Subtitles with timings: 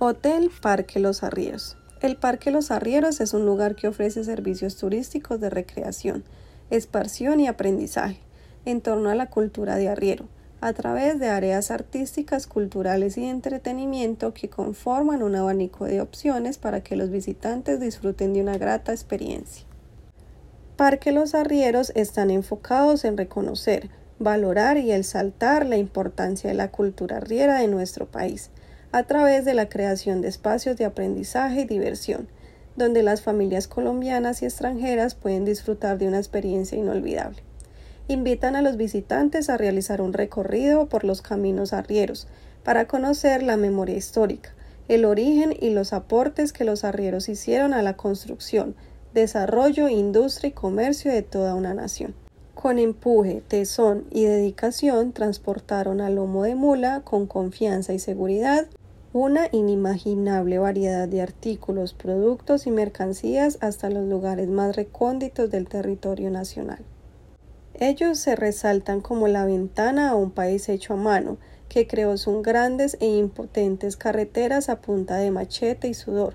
[0.00, 1.76] Hotel Parque Los Arrieros.
[2.00, 6.22] El Parque Los Arrieros es un lugar que ofrece servicios turísticos de recreación,
[6.70, 8.20] esparción y aprendizaje
[8.64, 10.28] en torno a la cultura de arriero,
[10.60, 16.58] a través de áreas artísticas, culturales y de entretenimiento que conforman un abanico de opciones
[16.58, 19.66] para que los visitantes disfruten de una grata experiencia.
[20.76, 23.90] Parque Los Arrieros están enfocados en reconocer,
[24.20, 28.52] valorar y exaltar la importancia de la cultura arriera de nuestro país,
[28.90, 32.28] a través de la creación de espacios de aprendizaje y diversión,
[32.76, 37.42] donde las familias colombianas y extranjeras pueden disfrutar de una experiencia inolvidable.
[38.06, 42.28] Invitan a los visitantes a realizar un recorrido por los caminos arrieros
[42.64, 44.54] para conocer la memoria histórica,
[44.88, 48.74] el origen y los aportes que los arrieros hicieron a la construcción,
[49.12, 52.14] desarrollo, industria y comercio de toda una nación.
[52.54, 58.66] Con empuje, tesón y dedicación transportaron al lomo de mula con confianza y seguridad
[59.14, 66.30] una inimaginable variedad de artículos, productos y mercancías hasta los lugares más recónditos del territorio
[66.30, 66.80] nacional.
[67.72, 71.38] Ellos se resaltan como la ventana a un país hecho a mano,
[71.70, 76.34] que creó sus grandes e impotentes carreteras a punta de machete y sudor.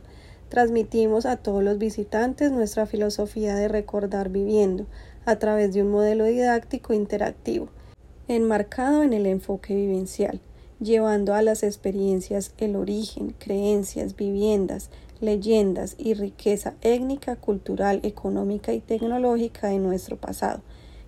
[0.49, 4.87] Transmitimos a todos los visitantes nuestra filosofía de recordar viviendo,
[5.25, 7.69] a través de un modelo didáctico interactivo,
[8.27, 10.41] enmarcado en el enfoque vivencial
[10.83, 14.89] llevando a las experiencias el origen, creencias, viviendas,
[15.21, 20.61] leyendas y riqueza étnica, cultural, económica y tecnológica de nuestro pasado,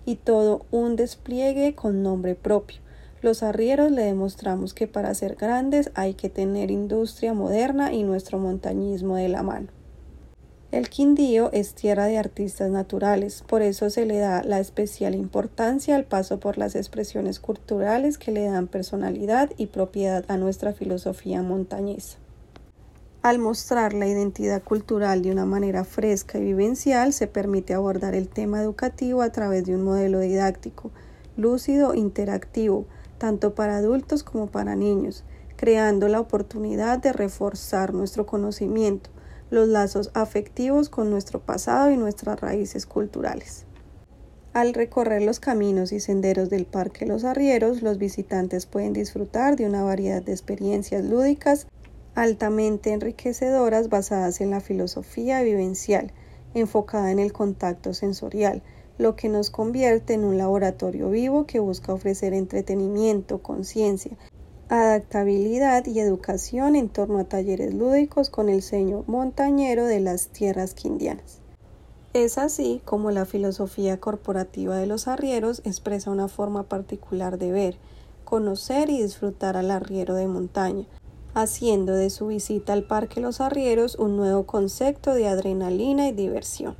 [0.04, 2.78] y todo un despliegue con nombre propio.
[3.22, 8.38] Los arrieros le demostramos que para ser grandes hay que tener industria moderna y nuestro
[8.38, 9.68] montañismo de la mano.
[10.76, 15.96] El Quindío es tierra de artistas naturales, por eso se le da la especial importancia
[15.96, 21.40] al paso por las expresiones culturales que le dan personalidad y propiedad a nuestra filosofía
[21.40, 22.18] montañesa.
[23.22, 28.28] Al mostrar la identidad cultural de una manera fresca y vivencial, se permite abordar el
[28.28, 30.90] tema educativo a través de un modelo didáctico,
[31.38, 32.84] lúcido, interactivo,
[33.16, 35.24] tanto para adultos como para niños,
[35.56, 39.08] creando la oportunidad de reforzar nuestro conocimiento,
[39.50, 43.64] los lazos afectivos con nuestro pasado y nuestras raíces culturales.
[44.52, 49.66] Al recorrer los caminos y senderos del Parque Los Arrieros, los visitantes pueden disfrutar de
[49.66, 51.66] una variedad de experiencias lúdicas
[52.14, 56.12] altamente enriquecedoras basadas en la filosofía vivencial,
[56.54, 58.62] enfocada en el contacto sensorial,
[58.96, 64.16] lo que nos convierte en un laboratorio vivo que busca ofrecer entretenimiento, conciencia
[64.68, 70.74] adaptabilidad y educación en torno a talleres lúdicos con el seño montañero de las tierras
[70.74, 71.40] quindianas.
[72.14, 77.76] Es así como la filosofía corporativa de los arrieros expresa una forma particular de ver,
[78.24, 80.86] conocer y disfrutar al arriero de montaña,
[81.34, 86.74] haciendo de su visita al Parque Los Arrieros un nuevo concepto de adrenalina y diversión.